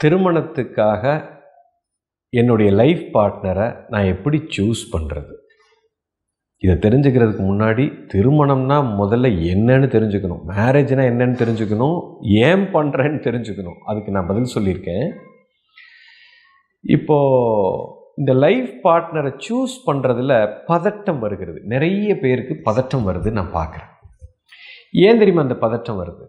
திருமணத்துக்காக 0.00 1.02
என்னுடைய 2.32 2.72
லைஃப் 2.72 3.16
பார்ட்னரை 3.16 3.88
நான் 3.88 4.04
எப்படி 4.04 4.38
சூஸ் 4.56 4.82
பண்ணுறது 4.92 5.34
இதை 6.62 6.74
தெரிஞ்சுக்கிறதுக்கு 6.76 7.44
முன்னாடி 7.50 7.84
திருமணம்னா 8.14 8.76
முதல்ல 9.00 9.28
என்னன்னு 9.52 9.88
தெரிஞ்சுக்கணும். 9.94 10.42
மேரேஜ்னால் 10.48 11.08
என்னன்னு 11.12 11.38
தெரிஞ்சுக்கணும். 11.42 11.98
ஏன் 12.20 12.64
பண்ணுறேன்னு 12.74 13.18
தெரிஞ்சுக்கணும். 13.28 13.78
அதுக்கு 13.84 14.10
நான் 14.10 14.26
பதில் 14.26 14.54
சொல்லியிருக்கேன். 14.54 15.08
இப்போது 16.82 18.00
இந்த 18.16 18.32
லைஃப் 18.34 18.72
பார்ட்னரை 18.84 19.32
சூஸ் 19.48 19.74
பண்ணுறதுல 19.86 20.54
பதட்டம் 20.68 21.18
வருகிறது. 21.18 21.60
நிறைய 21.64 22.18
பேருக்கு 22.18 22.70
பதட்டம் 22.70 23.08
வருது 23.08 23.30
நான் 23.30 23.54
பார்க்குறேன். 23.54 23.90
ஏன் 24.92 25.18
தெரியுமா 25.18 25.42
அந்த 25.42 25.56
பதட்டம் 25.60 26.00
வருது? 26.04 26.26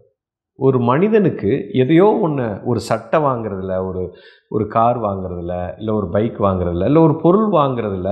ஒரு 0.55 0.79
மனிதனுக்கு 0.79 1.69
எதையோ 1.73 2.17
ஒன்று 2.21 2.59
ஒரு 2.65 2.79
சட்டை 2.79 3.19
வாங்குறதுல 3.21 3.85
ஒரு 3.85 4.15
ஒரு 4.49 4.67
கார் 4.67 4.99
வாங்குறதுல 4.99 5.73
இல்லை 5.77 5.93
ஒரு 5.93 6.09
பைக் 6.09 6.43
வாங்குறதுல 6.43 6.85
இல்லை 6.85 7.01
ஒரு 7.01 7.15
பொருள் 7.21 7.49
வாங்குறதுல 7.51 8.09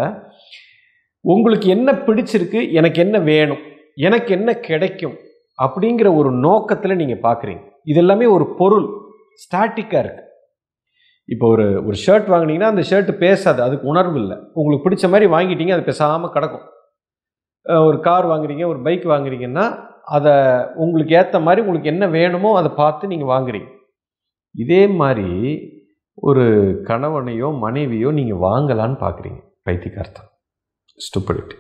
உங்களுக்கு 1.26 1.68
என்ன 1.70 1.92
பிடிச்சிருக்கு 2.08 2.60
எனக்கு 2.80 3.00
என்ன 3.02 3.18
வேணும் 3.32 3.62
எனக்கு 4.08 4.32
என்ன 4.38 4.50
கிடைக்கும் 4.68 5.16
அப்படிங்கிற 5.60 6.08
ஒரு 6.20 6.30
நோக்கத்தில் 6.46 7.00
நீங்கள் 7.02 7.24
பார்க்குறீங்க 7.28 7.64
இது 7.92 8.00
எல்லாமே 8.04 8.26
ஒரு 8.36 8.46
பொருள் 8.60 8.88
ஸ்டாட்டிக்காக 9.44 10.04
இருக்குது 10.04 10.28
இப்போ 11.30 11.46
ஒரு 11.54 11.66
ஒரு 11.88 11.98
ஷர்ட் 12.04 12.30
வாங்கினீங்கன்னா 12.32 12.72
அந்த 12.72 12.84
ஷர்ட் 12.90 13.12
பேசாது 13.24 13.60
அதுக்கு 13.66 13.86
உணர்வு 13.92 14.18
இல்லை. 14.22 14.38
உங்களுக்கு 14.58 14.86
பிடிச்ச 14.86 15.06
மாதிரி 15.10 15.26
வாங்கிட்டீங்க 15.36 15.74
அது 15.76 15.84
பேசாமல் 15.90 16.34
கிடக்கும். 16.36 16.66
ஒரு 17.88 17.98
கார் 18.08 18.26
வாங்குறீங்க 18.32 18.64
ஒரு 18.72 18.80
பைக் 18.88 19.06
வாங்குறீங்கன்னா 19.14 19.66
அதை 20.18 20.34
உங்களுக்கு 20.84 21.14
ஏற்ற 21.20 21.40
மாதிரி 21.40 21.64
உங்களுக்கு 21.66 21.92
என்ன 21.94 22.06
வேணுமோ 22.18 22.52
அதை 22.62 22.72
பார்த்து 22.82 23.12
நீங்கள் 23.14 23.32
வாங்குறீங்க. 23.34 23.70
இதே 24.56 24.82
மாதிரி 25.02 25.30
ஒரு 26.18 26.46
கணவனையோ 26.90 27.50
மனைவியோ 27.66 28.10
நீங்கள் 28.20 28.44
வாங்கலான்னு 28.48 28.98
பார்க்குறீங்க 29.06 29.40
பைத்தியக்கார்த்தம் 29.68 30.31
ஸ்டூபிடிட்டி 31.06 31.58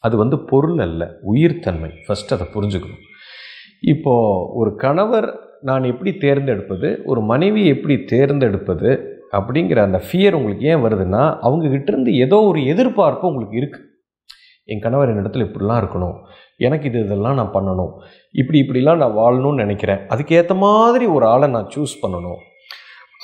அது 0.00 0.16
வந்து 0.16 0.38
பொருள் 0.38 0.78
அல்ல 0.78 1.10
உயிர்த்தன்மை. 1.32 1.90
ஃபஸ்ட் 2.06 2.34
அதை 2.36 2.46
புரிஞ்சுக்கணும். 2.54 3.04
இப்போது 3.82 4.54
ஒரு 4.54 4.74
கணவர் 4.74 5.38
நான் 5.60 5.84
எப்படி 5.84 6.14
தேர்ந்தெடுப்பது 6.14 7.02
ஒரு 7.04 7.20
மனைவி 7.20 7.66
எப்படி 7.66 8.02
தேர்ந்தெடுப்பது 8.02 9.16
அப்படிங்கிற 9.32 9.78
அந்த 9.78 10.02
ஃபியர் 10.06 10.32
உங்களுக்கு 10.32 10.66
ஏன் 10.66 10.84
வருதுன்னா 10.84 11.38
அவங்கக்கிட்ட 11.42 11.88
இருந்து 11.88 12.16
ஏதோ 12.16 12.36
ஒரு 12.36 12.66
எதிர்பார்ப்பு 12.66 13.28
உங்களுக்கு 13.28 13.58
இருக்குது 13.58 13.86
என் 14.64 14.80
கணவர் 14.80 15.08
என்னிடத்துல 15.08 15.46
இப்படிலாம் 15.48 15.80
இருக்கணும். 15.82 16.16
எனக்கு 16.56 16.88
இது 16.88 17.04
இதெல்லாம் 17.04 17.34
நான் 17.34 17.52
பண்ணணும். 17.52 17.92
இப்படி 18.32 18.60
இப்படிலாம் 18.60 18.96
நான் 18.96 19.16
வாழணும்னு 19.16 19.54
நினைக்கிறேன். 19.54 19.98
அதுக்கேற்ற 19.98 20.56
மாதிரி 20.56 21.06
ஒரு 21.06 21.26
ஆளை 21.26 21.50
நான் 21.50 21.70
சூஸ் 21.76 22.00
பண்ணணும். 22.02 22.40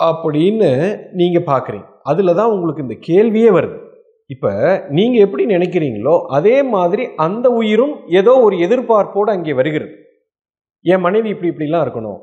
அப்படின்னு 0.04 0.98
நீங்கள் 1.12 1.42
பார்க்குறீங்க. 1.42 1.86
அதில் 2.02 2.34
தான் 2.34 2.50
உங்களுக்கு 2.50 2.82
இந்த 2.82 2.96
கேள்வியே 3.08 3.50
வருது. 3.58 3.83
இப்போ 4.32 4.50
நீங்கள் 4.96 5.24
எப்படி 5.26 5.44
நினைக்கிறீங்களோ 5.54 6.14
அதே 6.36 6.56
மாதிரி 6.74 7.04
அந்த 7.26 7.46
உயிரும் 7.60 7.94
ஏதோ 8.20 8.32
ஒரு 8.46 8.56
எதிர்பார்ப்போடு 8.66 9.30
அங்கே 9.34 9.54
வருகிறது. 9.58 9.92
என் 10.84 11.04
மனைவி 11.06 11.28
இப்படி 11.34 11.50
இப்படிலாம் 11.52 11.84
இருக்கணும். 11.86 12.20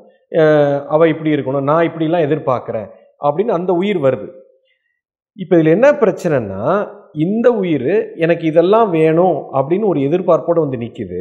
அவள் 0.94 1.12
இப்படி 1.12 1.30
இருக்கணும். 1.34 1.66
நான் 1.70 1.86
இப்படிலாம் 1.88 2.26
எதிர்பார்க்குறேன். 2.26 2.88
அப்படின்னு 3.26 3.52
அந்த 3.58 3.72
உயிர் 3.82 4.00
வருது. 4.06 4.28
இப்போ 5.42 5.54
இதில் 5.58 5.74
என்ன 5.76 5.88
பிரச்சனைன்னா 6.02 6.62
இந்த 7.24 7.46
உயிர் 7.62 7.92
எனக்கு 8.24 8.44
இதெல்லாம் 8.50 8.88
வேணும் 8.98 9.38
அப்படின்னு 9.58 9.86
ஒரு 9.92 10.00
எதிர்பார்ப்போடு 10.08 10.64
வந்து 10.64 10.78
நிற்கிது 10.84 11.20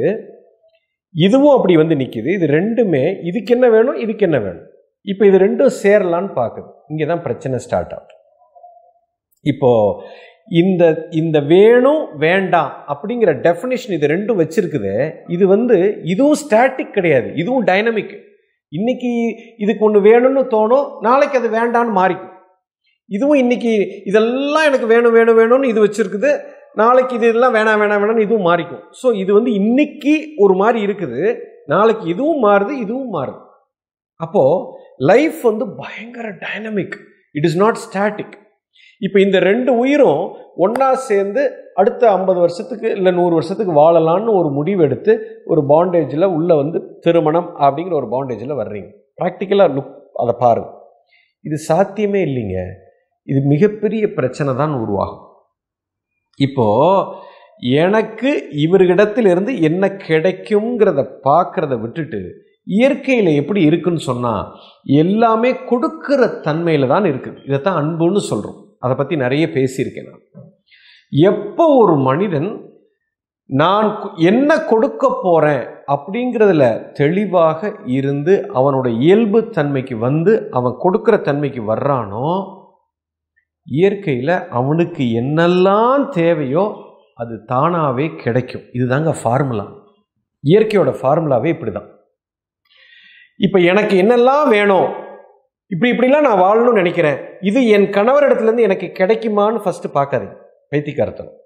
இதுவும் 1.15 1.55
அப்படி 1.57 1.73
வந்து 1.81 1.95
நிற்கிது 2.01 2.29
இது 2.37 2.47
ரெண்டுமே 2.57 3.03
இதுக்கு 3.29 3.53
என்ன 3.55 3.65
வேணும் 3.75 3.97
இதுக்கு 4.03 4.25
என்ன 4.27 4.37
வேணும்? 4.45 4.67
இப்போ 5.11 5.23
இது 5.29 5.37
ரெண்டும் 5.45 5.73
சேரலான்னு 5.83 6.31
பார்க்குது. 6.39 6.69
இங்கே 6.91 7.05
தான் 7.11 7.23
பிரச்சனை 7.25 7.57
ஸ்டார்ட் 7.65 7.93
ஆகுது. 7.97 8.13
இப்போது 9.45 9.95
இந்த 10.59 10.83
இந்த 11.19 11.37
வேணும் 11.53 12.01
வேண்டாம் 12.23 12.71
அப்படிங்கிற 12.91 13.31
டெஃபினேஷன் 13.45 13.95
இது 13.97 14.07
ரெண்டும் 14.13 14.39
வச்சிருக்குது. 14.41 14.93
இது 15.35 15.45
வந்து 15.53 15.77
இதுவும் 16.13 16.39
ஸ்டாட்டிக் 16.43 16.95
கிடையாது. 16.97 17.27
இதுவும் 17.41 17.67
டைனமிக் 17.69 18.15
இன்னைக்கு 18.71 19.11
இதுக்கு 19.63 19.85
ஒன்று 19.87 19.99
வேணும்னு 20.09 20.43
தோணும் 20.55 20.87
நாளைக்கு 21.07 21.37
அது 21.39 21.49
வேண்டான்னு 21.57 21.93
மாறிக்கும். 21.99 22.33
இதுவும் 23.09 23.39
இன்னைக்கு 23.43 23.73
இதெல்லாம் 24.09 24.67
எனக்கு 24.69 24.87
வேணும் 24.93 25.15
வேணும் 25.17 25.39
வேணும்னு 25.39 25.71
இது 25.71 25.85
வச்சிருக்குது. 25.85 26.31
நாளைக்கு 26.81 27.13
இது 27.17 27.25
இதெல்லாம் 27.31 27.55
வேணாம் 27.57 27.81
வேணாம் 27.81 28.01
வேணாம்னு 28.01 28.25
இதுவும் 28.27 28.47
மாறிக்கும். 28.49 28.83
ஸோ 28.99 29.07
இது 29.23 29.31
வந்து 29.37 29.51
இன்னைக்கு 29.61 30.13
ஒரு 30.43 30.53
மாதிரி 30.61 30.79
இருக்குது. 30.87 31.21
நாளைக்கு 31.73 32.05
இதுவும் 32.13 32.43
மாறுது 32.47 32.73
இதுவும் 32.83 33.11
மாறுது. 33.17 33.41
அப்போது 34.19 34.61
லைஃப் 35.11 35.39
வந்து 35.49 35.65
பயங்கர 35.81 36.27
dynamic 36.45 36.95
it 37.37 37.47
is 37.49 37.59
not 37.63 37.81
static 37.87 38.35
இப்போ 39.01 39.17
இந்த 39.25 39.37
ரெண்டு 39.49 39.71
உயிரும் 39.81 40.23
ஒன்றா 40.63 40.89
சேர்ந்து 41.09 41.43
அடுத்த 41.81 42.03
ஐம்பது 42.17 42.39
வருஷத்துக்கு 42.43 42.87
இல்லை 42.97 43.11
நூறு 43.19 43.33
வருஷத்துக்கு 43.37 43.73
வாழலான்னு 43.79 44.31
ஒரு 44.39 44.49
முடிவு 44.57 44.81
எடுத்து 44.87 45.13
ஒரு 45.51 45.61
பாண்டேஜில் 45.71 46.33
உள்ளே 46.37 46.55
வந்து 46.61 46.79
திருமணம் 47.05 47.49
அப்படிங்கிற 47.63 47.95
ஒரு 48.01 48.09
பாண்டேஜில் 48.13 48.59
வர்றீங்க. 48.61 48.89
ப்ராக்டிக்கலாக 49.19 49.73
லுக் 49.77 49.95
அதை 50.21 50.33
பாருங்கள் 50.43 50.77
இது 51.45 51.57
சாத்தியமே 51.69 52.21
இல்லைங்க. 52.27 52.57
இது 53.27 53.39
மிகப்பெரிய 53.53 54.03
பிரச்சனை 54.17 54.51
தான் 54.61 54.73
உருவாகும். 54.83 55.25
இப்போது 56.39 57.29
எனக்கு 57.81 58.31
இவர்கிடத்திலிருந்து 58.65 59.51
என்ன 59.67 59.87
கிடைக்குங்கிறத 60.07 61.01
பார்க்குறத 61.27 61.73
விட்டுட்டு 61.83 62.21
இயற்கையில் 62.77 63.29
எப்படி 63.41 63.61
இருக்குன்னு 63.69 64.01
சொன்னால் 64.09 64.49
எல்லாமே 65.03 65.51
கொடுக்கிற 65.69 66.27
தன்மையில் 66.47 66.91
தான் 66.93 67.05
இருக்குது. 67.11 67.39
இதைத்தான் 67.47 67.79
அன்புன்னு 67.81 68.21
சொல்கிறோம் 68.31 68.59
அதை 68.83 68.93
பற்றி 68.95 69.15
நிறைய 69.15 69.45
பேசியிருக்கேன் 69.55 70.09
நான். 70.09 70.25
எப்போ 71.11 71.65
ஒரு 71.83 71.95
மனிதன் 72.09 72.49
நான் 73.49 73.87
என்ன 74.29 74.49
கொடுக்க 74.71 75.03
போகிறேன் 75.23 75.63
அப்படிங்கிறதுல 75.93 76.65
தெளிவாக 76.93 77.71
இருந்து 77.97 78.33
அவனோட 78.53 78.87
இயல்பு 78.99 79.39
தன்மைக்கு 79.57 79.95
வந்து 80.07 80.33
அவன் 80.51 80.75
கொடுக்குற 80.83 81.15
தன்மைக்கு 81.21 81.61
வர்றானோ 81.73 82.29
இயற்கையில் 83.67 84.35
அவனுக்கு 84.59 85.03
என்னெல்லாம் 85.21 86.03
தேவையோ 86.09 86.63
அது 87.21 87.33
தானாகவே 87.45 88.05
கிடைக்கும். 88.23 88.63
இதுதாங்க 88.77 89.11
ஃபார்முலா. 89.21 89.65
இயற்கையோட 90.43 90.91
ஃபார்முலாவே 90.99 91.49
இப்படி 91.55 91.71
தான் 91.71 91.89
இப்போ 93.39 93.59
எனக்கு 93.71 93.95
என்னெல்லாம் 94.03 94.47
வேணும்? 94.55 94.89
இப்படி 95.71 95.91
இப்படிலாம் 95.91 96.27
நான் 96.27 96.41
வாழணும்னு 96.41 96.81
நினைக்கிறேன். 96.81 97.19
இது 97.41 97.67
என் 97.67 97.85
கணவரிடத்துலேருந்து 97.97 98.67
எனக்கு 98.67 98.87
கிடைக்குமான்னு 98.99 99.59
ஃபஸ்ட்டு 99.65 99.89
பார்க்காதீங்க. 99.93 100.35
பைத்தியக்காரத்தனம். 100.69 101.37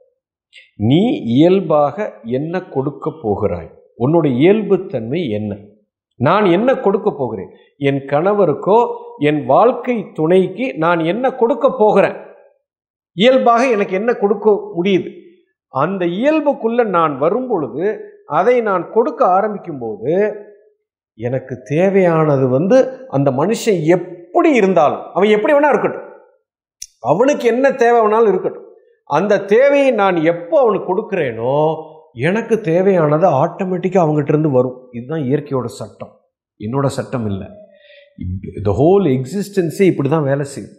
நீ 0.75 1.01
இயல்பாக 1.35 1.97
என்ன 2.23 2.61
கொடுக்க 2.75 3.11
போகிறாய்? 3.21 3.69
உன்னோட 3.99 4.25
இயல்புத்தன்மை 4.41 5.29
என்ன? 5.29 5.57
நான் 6.19 6.45
என்ன 6.45 6.75
கொடுக்க 6.75 7.09
போகிறேன்? 7.11 7.51
என் 7.77 8.01
கணவருக்கோ 8.11 8.77
என் 9.19 9.45
வாழ்க்கை 9.45 10.11
துணைக்கு 10.13 10.65
நான் 10.77 10.99
என்ன 10.99 11.33
கொடுக்க 11.35 11.69
போகிறேன்? 11.69 12.17
இயல்பாக 13.17 13.69
எனக்கு 13.69 13.93
என்ன 13.95 14.13
கொடுக்க 14.13 14.49
முடியுது? 14.77 15.09
அந்த 15.73 16.05
இயல்புக்குள்ள 16.05 16.81
நான் 16.87 17.17
வரும் 17.17 17.47
பொழுது 17.47 17.85
அதை 18.25 18.61
நான் 18.61 18.91
கொடுக்க 18.91 19.25
ஆரம்பிக்கும் 19.25 19.79
போது 19.79 20.11
எனக்கு 21.17 21.55
தேவையானது 21.63 22.47
வந்து 22.47 22.77
அந்த 23.07 23.31
மனுஷன் 23.31 23.79
எப்படி 23.97 24.53
இருந்தாலும் 24.53 25.03
அவன் 25.13 25.29
எப்படி 25.29 25.53
வேணா 25.53 25.69
இருக்கட்டும். 25.69 26.07
அவனுக்கு 26.99 27.47
என்ன 27.47 27.71
தேவை 27.71 27.99
வேணாலும் 28.01 28.27
இருக்கட்டும். 28.27 28.67
அந்த 29.09 29.41
தேவையை 29.41 29.91
நான் 29.91 30.17
எப்போ 30.23 30.55
அவனுக்கு 30.59 30.87
கொடுக்குறேனோ 30.91 31.55
எனக்கு 32.13 32.61
தேவையானது 32.61 33.27
ஆட்டோமேட்டிக்காக 33.43 34.03
அவங்ககிட்ட 34.03 34.33
இருந்து 34.33 34.49
வரும். 34.49 34.77
இதுதான் 34.91 35.21
இயற்கையோட 35.21 35.65
சட்டம். 35.65 36.13
என்னோட 36.59 36.85
சட்டம் 36.85 37.25
இல்லை. 37.25 37.47
த 38.63 38.71
ஹோல் 38.81 39.05
எக்ஸிஸ்டன்ஸே 39.15 39.81
இப்படி 39.81 40.09
தான் 40.09 40.23
வேலை 40.23 40.45
செய்யுது 40.55 40.75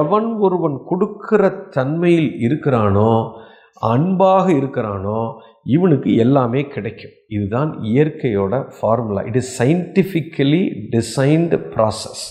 எவன் 0.00 0.28
ஒருவன் 0.38 0.76
கொடுக்கிற 0.86 1.48
தன்மையில் 1.70 2.30
இருக்கிறானோ 2.46 3.10
அன்பாக 3.80 4.46
இருக்கிறானோ 4.52 5.20
இவனுக்கு 5.74 6.10
எல்லாமே 6.24 6.60
கிடைக்கும். 6.74 7.14
இதுதான் 7.36 7.70
இயற்கையோட 7.92 8.54
formula 8.76 9.22
it 9.30 9.38
is 9.40 9.52
scientifically 9.60 10.62
designed 10.94 11.58
process 11.74 12.24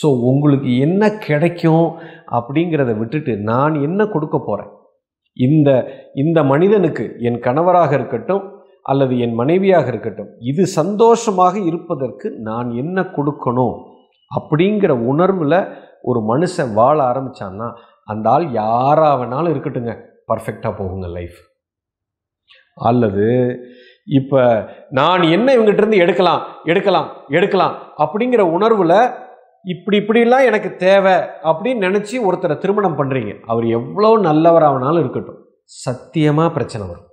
so 0.00 0.06
உங்களுக்கு 0.30 0.70
என்ன 0.86 1.02
கிடைக்கும் 1.26 1.86
அப்படிங்கிறத 2.38 2.92
விட்டுட்டு 2.98 3.32
நான் 3.50 3.74
என்ன 3.86 4.00
கொடுக்க 4.14 4.36
போகிறேன் 4.38 4.72
இந்த 5.36 5.70
இந்த 6.14 6.38
மனிதனுக்கு 6.52 7.04
என் 7.28 7.40
கணவராக 7.46 7.92
இருக்கட்டும் 7.98 8.44
அல்லது 8.90 9.14
என் 9.24 9.34
மனைவியாக 9.40 9.86
இருக்கட்டும் 9.92 10.30
இது 10.50 10.62
சந்தோஷமாக 10.80 11.54
இருப்பதற்கு 11.70 12.28
நான் 12.48 12.68
என்ன 12.82 13.02
கொடுக்கணும்? 13.16 13.76
அப்படிங்கிற 14.30 14.92
உணர்வில் 15.12 15.58
ஒரு 16.02 16.20
மனுஷன் 16.30 16.72
வாழ 16.80 16.96
ஆரம்பிச்சான்னா 17.10 17.68
அந்த 18.12 18.26
ஆள் 18.34 18.46
யாராக 18.62 19.14
வேணாலும் 19.20 19.52
இருக்கட்டுங்க. 19.54 19.94
பர்ஃபெக்டாக 20.30 20.72
போகுங்க 20.80 21.08
லைஃப் 21.18 21.38
அல்லது 22.76 23.26
இப்போ 24.18 24.40
நான் 24.98 25.22
என்ன 25.36 25.48
இவங்ககிட்டருந்து 25.56 26.02
எடுக்கலாம் 26.04 26.42
எடுக்கலாம் 26.72 27.08
எடுக்கலாம் 27.28 27.74
அப்படிங்கிற 28.04 28.42
உணர்வில் 28.56 28.98
இப்படி 29.72 29.96
இப்படிலாம் 30.00 30.48
எனக்கு 30.48 30.70
தேவை 30.76 31.14
அப்படின்னு 31.50 31.86
நினச்சி 31.86 32.16
ஒருத்தரை 32.26 32.56
திருமணம் 32.58 32.98
பண்ணுறீங்க 32.98 33.32
அவர் 33.52 33.66
எவ்வளோ 33.78 34.10
நல்லவராகனாலும் 34.28 35.02
இருக்கட்டும். 35.04 35.40
சத்தியமாக 35.84 36.54
பிரச்சனை 36.56 36.84
வரும். 36.90 37.08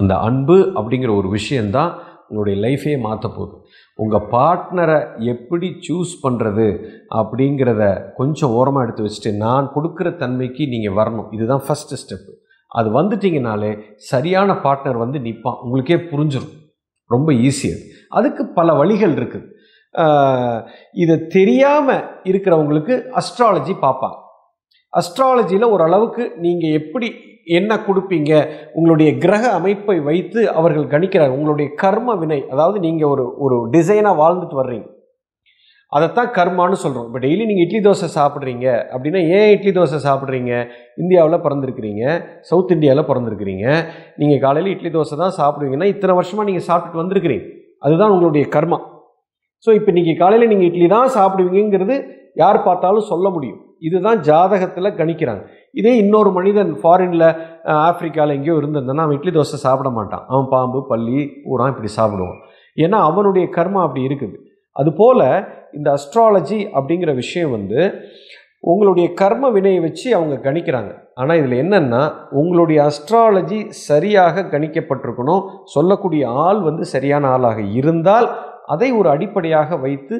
அந்த 0.00 0.14
அன்பு 0.28 0.56
அப்படிங்கிற 0.78 1.10
ஒரு 1.20 1.28
விஷயந்தான் 1.28 1.92
உங்களுடைய 2.28 2.56
லைஃபையே 2.64 2.98
மாற்ற 3.04 3.26
போகுது. 3.28 3.54
உங்கள் 3.98 4.26
பார்ட்னரை 4.32 4.98
எப்படி 5.32 5.68
சூஸ் 5.86 6.12
பண்ணுறது 6.24 6.66
அப்படிங்கிறத 7.20 7.84
கொஞ்சம் 8.18 8.54
ஓரமாக 8.58 8.84
எடுத்து 8.86 9.04
வச்சுட்டு 9.06 9.32
நான் 9.44 9.72
கொடுக்குற 9.76 10.08
தன்மைக்கு 10.22 10.64
நீங்கள் 10.74 10.98
வரணும். 11.00 11.30
இதுதான் 11.36 11.64
ஃபஸ்ட்டு 11.68 12.00
ஸ்டெப்பு 12.02 12.32
அது 12.72 12.88
வந்துட்டிங்கனாலே 12.98 13.70
சரியான 13.96 14.52
பார்ட்னர் 14.64 15.02
வந்து 15.04 15.18
நிற்பான் 15.26 15.60
உங்களுக்கே 15.64 15.98
புரிஞ்சிடும் 16.10 16.56
ரொம்ப 17.10 17.32
ஈஸி 17.32 17.68
அது. 17.74 17.84
அதுக்கு 18.18 18.42
பல 18.58 18.72
வழிகள் 18.80 19.14
இருக்குது 19.18 19.46
இதை 21.02 21.16
தெரியாமல் 21.36 22.04
இருக்கிறவங்களுக்கு 22.30 22.94
அஸ்ட்ராலஜி 23.20 23.74
பார்ப்பாங்க. 23.84 24.18
அஸ்ட்ராலஜியில் 24.92 25.72
ஓரளவுக்கு 25.74 26.24
நீங்கள் 26.44 26.76
எப்படி 26.80 27.08
என்ன 27.58 27.72
கொடுப்பீங்க 27.86 28.32
உங்களுடைய 28.74 29.10
கிரக 29.18 29.44
அமைப்பை 29.58 29.96
வைத்து 30.08 30.40
அவர்கள் 30.58 30.92
கணிக்கிறாங்க 30.94 31.36
உங்களுடைய 31.38 31.68
கர்ம 31.82 32.16
வினை 32.22 32.40
அதாவது 32.52 32.78
நீங்கள் 32.86 33.12
ஒரு 33.14 33.24
ஒரு 33.44 33.56
டிசைனாக 33.74 34.20
வாழ்ந்துட்டு 34.22 34.60
வர்றீங்க. 34.60 34.86
அதைத்தான் 35.96 36.30
கர்மான்னு 36.36 36.78
சொல்கிறோம் 36.82 37.06
இப்போ 37.08 37.20
டெய்லி 37.24 37.44
நீங்கள் 37.50 37.64
இட்லி 37.66 37.80
தோசை 37.84 38.08
சாப்பிட்றீங்க 38.16 38.66
அப்படின்னா 38.94 39.20
ஏன் 39.36 39.50
இட்லி 39.54 39.70
தோசை 39.76 39.98
சாப்பிட்றீங்க? 40.06 40.52
இந்தியாவில் 41.02 41.42
பிறந்திருக்கிறீங்க. 41.44 42.02
சவுத் 42.48 42.74
இந்தியாவில் 42.76 43.08
பிறந்திருக்கிறீங்க. 43.10 43.66
நீங்கள் 44.20 44.42
காலையில் 44.44 44.72
இட்லி 44.74 44.90
தோசை 44.96 45.16
தான் 45.22 45.36
சாப்பிடுவீங்கன்னா 45.38 45.88
இத்தனை 45.92 46.14
வருஷமாக 46.18 46.46
நீங்கள் 46.48 46.66
சாப்பிட்டுட்டு 46.68 47.02
வந்திருக்கிறீங்க. 47.02 47.46
அதுதான் 47.86 48.12
உங்களுடைய 48.14 48.44
கர்மா. 48.56 48.78
ஸோ 49.64 49.70
இப்போ 49.78 49.90
நீங்கள் 49.98 50.18
காலையில் 50.22 50.50
நீங்கள் 50.52 50.68
இட்லி 50.70 50.88
தான் 50.96 51.14
சாப்பிடுவீங்கிறது 51.16 51.96
யார் 52.42 52.58
பார்த்தாலும் 52.66 53.08
சொல்ல 53.12 53.26
முடியும். 53.36 53.62
இதுதான் 53.86 54.20
ஜாதகத்தில் 54.28 54.96
கணிக்கிறாங்க. 55.00 55.42
இதே 55.80 55.92
இன்னொரு 56.02 56.30
மனிதன் 56.36 56.70
ஃபாரினில் 56.82 57.26
ஆப்பிரிக்காவில் 57.86 58.36
எங்கேயோ 58.36 58.56
இருந்திருந்தானா 58.60 59.04
அவன் 59.06 59.16
இட்லி 59.18 59.32
தோசை 59.36 59.58
சாப்பிட 59.66 59.90
மாட்டான். 59.98 60.24
அவன் 60.32 60.50
பாம்பு 60.54 60.80
பள்ளி 60.90 61.18
பூரா 61.44 61.66
இப்படி 61.72 61.90
சாப்பிடுவான். 61.98 62.38
ஏன்னா 62.84 63.00
அவனுடைய 63.10 63.46
கர்மா 63.56 63.80
அப்படி 63.86 64.02
இருக்குது. 64.08 64.36
அதுபோல் 64.76 65.24
இந்த 65.76 65.88
அஸ்ட்ராலஜி 65.96 66.58
அப்படிங்கிற 66.78 67.14
விஷயம் 67.14 67.50
வந்து 67.50 67.80
உங்களுடைய 68.70 69.08
கர்ம 69.20 69.50
வினையை 69.50 69.80
வச்சு 69.80 70.14
அவங்க 70.14 70.36
கணிக்கிறாங்க. 70.46 70.92
ஆனால் 71.14 71.38
இதில் 71.40 71.60
என்னென்னா 71.64 72.00
உங்களுடைய 72.40 72.78
அஸ்ட்ராலஜி 72.90 73.58
சரியாக 73.88 74.44
கணிக்கப்பட்டிருக்கணும். 74.54 75.44
சொல்லக்கூடிய 75.74 76.30
ஆள் 76.46 76.60
வந்து 76.68 76.84
சரியான 76.94 77.28
ஆளாக 77.28 77.60
இருந்தால் 77.80 78.28
அதை 78.74 78.88
ஒரு 79.00 79.08
அடிப்படையாக 79.14 79.76
வைத்து 79.84 80.16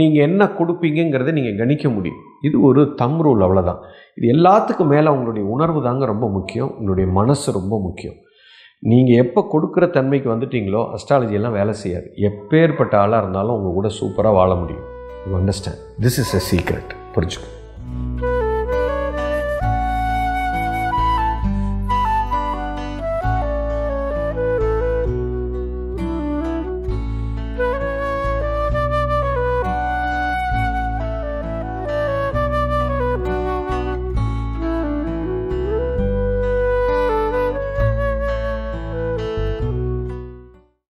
நீங்கள் 0.00 0.26
என்ன 0.28 0.44
கொடுப்பீங்கிறத 0.58 1.32
நீங்கள் 1.38 1.60
கணிக்க 1.60 1.88
முடியும். 1.88 2.22
இது 2.46 2.56
ஒரு 2.68 2.82
தம் 3.00 3.20
ரூல் 3.26 3.44
அவ்வளோதான் 3.46 3.82
இது 4.18 4.26
எல்லாத்துக்கும் 4.34 4.92
மேலே 4.94 5.08
உங்களுடைய 5.14 5.44
உணர்வு 5.54 5.80
தாங்க 5.82 6.06
ரொம்ப 6.06 6.28
முக்கியம். 6.28 6.70
உங்களுடைய 6.78 7.10
மனசு 7.10 7.52
ரொம்ப 7.58 7.74
முக்கியம். 7.86 8.18
நீங்கள் 8.82 9.20
எப்போ 9.22 9.40
கொடுக்குற 9.52 9.90
தன்மைக்கு 9.90 10.28
வந்துட்டீங்களோ 10.34 10.82
அஸ்ட்ராலஜியெல்லாம் 10.96 11.56
வேலை 11.58 11.72
செய்யாது. 11.72 12.08
எப்பேற்பட்ட 12.28 12.94
ஆளாக 12.96 13.22
இருந்தாலும் 13.22 13.56
உங்கள் 13.56 13.76
கூட 13.78 13.88
சூப்பராக 14.00 14.38
வாழ 14.40 14.54
முடியும். 14.54 14.86
You 15.28 15.34
understand 15.38 15.80
this 16.04 16.18
is 16.24 16.34
a 16.40 16.42
secret 16.50 16.92
புரிஞ்சுக்கோ. 17.14 17.48